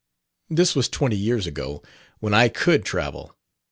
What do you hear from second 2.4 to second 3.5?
could travel.